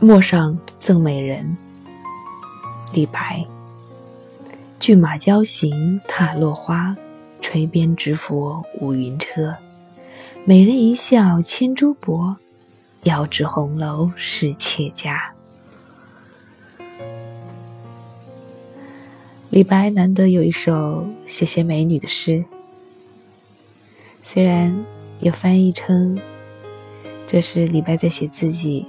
[0.00, 1.56] 陌上赠美人。
[2.92, 3.44] 李白。
[4.78, 6.96] 骏马交行踏落花，
[7.40, 9.56] 垂鞭直拂五云车。
[10.44, 12.36] 美人一笑千珠箔，
[13.02, 15.34] 遥指红楼是妾家。
[19.50, 22.44] 李白难得有一首写写美女的诗，
[24.22, 24.84] 虽然
[25.18, 26.16] 有翻译称
[27.26, 28.86] 这是李白在写自己。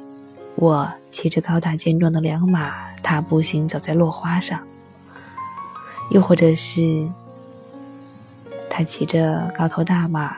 [0.61, 4.59] 我骑着高大健壮的良马，踏步行走在落花上。
[6.11, 7.07] 又或者是
[8.69, 10.35] 他骑着高头大马，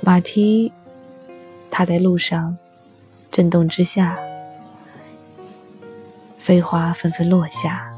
[0.00, 0.72] 马蹄
[1.70, 2.58] 踏在路上，
[3.30, 4.18] 震动之下，
[6.38, 7.88] 飞花纷纷落下，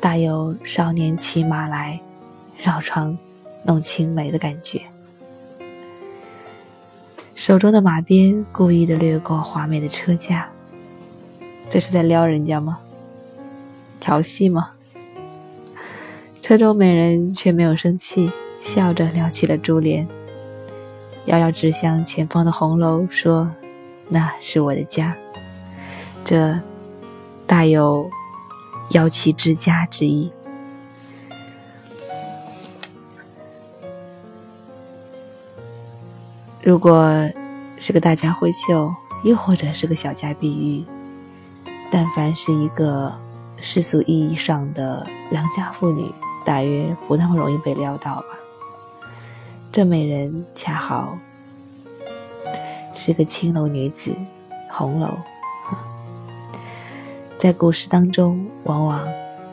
[0.00, 2.00] 大有少年骑马来，
[2.56, 3.18] 绕床
[3.64, 4.82] 弄青梅的感觉。
[7.38, 10.50] 手中的马鞭故意的掠过华美的车架，
[11.70, 12.80] 这是在撩人家吗？
[14.00, 14.70] 调戏吗？
[16.42, 20.08] 车中美人却没有生气，笑着撩起了珠帘，
[21.26, 23.48] 遥遥指向前方的红楼，说
[24.10, 25.16] ：“那是我的家。”
[26.26, 26.60] 这
[27.46, 28.10] 大有
[28.90, 30.32] 妖气之家之意。
[36.68, 37.26] 如果
[37.78, 40.84] 是个大家闺秀，又或者是个小家碧玉，
[41.90, 43.10] 但凡是一个
[43.58, 46.12] 世俗意义上的良家妇女，
[46.44, 48.26] 大约不那么容易被撩到吧。
[49.72, 51.16] 这美人恰好
[52.92, 54.14] 是个青楼女子，
[54.70, 55.16] 红楼，
[57.40, 59.08] 在古诗当中，往往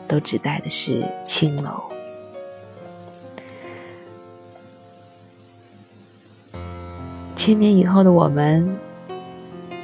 [0.06, 1.82] 都指代的是青楼。
[7.46, 8.76] 千年以后的我们，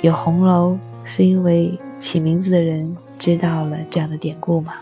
[0.00, 4.74] 有红楼，是因为起名字的人知道了这样的典故吗？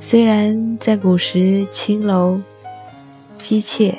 [0.00, 2.40] 虽然在古时，青楼
[3.38, 3.96] 姬妾，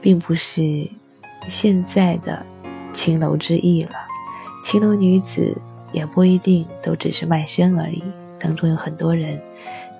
[0.00, 0.88] 并不是
[1.48, 2.46] 现在的
[2.92, 3.90] 青楼之意了。
[4.62, 8.04] 青楼女子也不一定都只是卖身而已，
[8.38, 9.42] 当中有很多人，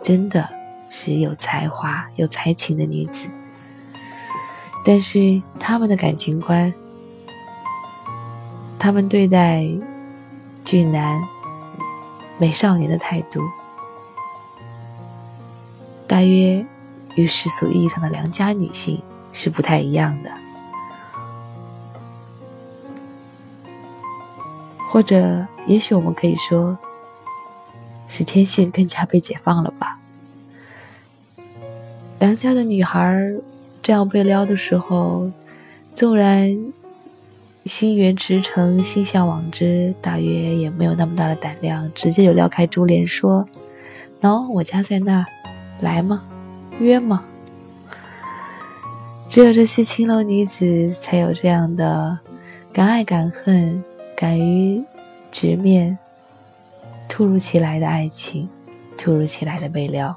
[0.00, 0.48] 真的
[0.88, 3.26] 是有才华、有才情的女子。
[4.84, 6.72] 但是他们的感情观，
[8.78, 9.64] 他们对待
[10.64, 11.20] 俊男
[12.38, 13.42] 美少年的态度，
[16.06, 16.64] 大约
[17.14, 19.00] 与世俗意义上的良家女性
[19.32, 20.32] 是不太一样的，
[24.88, 26.76] 或者也许我们可以说，
[28.08, 29.98] 是天性更加被解放了吧？
[32.18, 33.34] 良家的女孩
[33.90, 35.32] 这样被撩的时候，
[35.96, 36.56] 纵然
[37.64, 43.48] 心猿驰骋、心向往之，大约也没有那么大的胆量，直接就撩开珠帘说
[44.22, 45.26] ：“喏，我家在那儿，
[45.80, 46.22] 来吗？
[46.78, 47.24] 约吗？”
[49.28, 52.20] 只有这些青楼女子才有这样的
[52.72, 53.82] 敢爱敢恨、
[54.14, 54.84] 敢于
[55.32, 55.98] 直面
[57.08, 58.48] 突如其来的爱情、
[58.96, 60.16] 突如其来的被撩。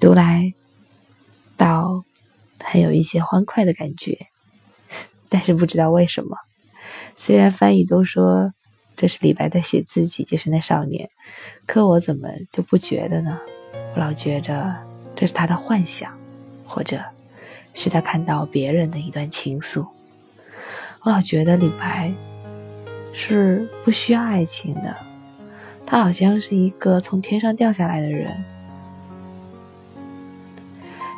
[0.00, 0.52] 读来。
[1.56, 2.04] 到
[2.58, 4.18] 很有一些欢快的感觉，
[5.28, 6.36] 但是不知道为什么，
[7.16, 8.52] 虽然翻译都说
[8.96, 11.10] 这是李白在写自己，就是那少年，
[11.66, 13.40] 可我怎么就不觉得呢？
[13.94, 14.74] 我老觉着
[15.14, 16.16] 这是他的幻想，
[16.64, 17.02] 或者
[17.74, 19.86] 是他看到别人的一段情愫。
[21.02, 22.14] 我老觉得李白
[23.12, 24.96] 是不需要爱情的，
[25.84, 28.44] 他好像是一个从天上掉下来的人。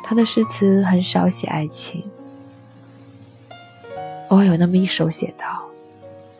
[0.09, 2.01] 他的诗词很少写爱情，
[4.29, 5.61] 偶尔有那么一首写到，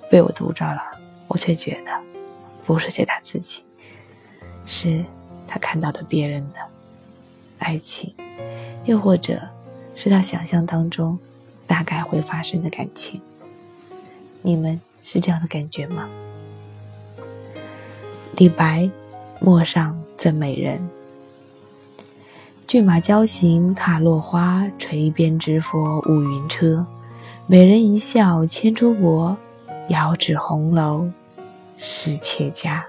[0.10, 0.82] 被我读着了，
[1.28, 1.92] 我却觉得
[2.66, 3.66] 不是写他自己，
[4.66, 5.04] 是
[5.46, 6.60] 他看到的别人的
[7.60, 8.16] 爱情，
[8.86, 9.38] 又或者
[9.94, 11.20] 是他想象当中
[11.68, 13.22] 大概会发生的感情。
[14.44, 16.08] 你们是这样的感觉吗？
[18.38, 18.90] 李白，
[19.42, 20.90] 陌上赠美人。
[22.68, 26.86] 骏马交行踏落花，垂鞭直佛五云车。
[27.46, 29.38] 美人一笑千珠箔，
[29.88, 31.10] 遥指红楼
[31.78, 32.86] 是妾家。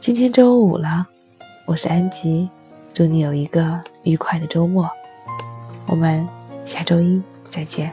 [0.00, 1.06] 今天周五了，
[1.64, 2.50] 我是安吉，
[2.92, 4.90] 祝你有一个愉快的周末。
[5.86, 6.28] 我们
[6.64, 7.92] 下周一再见。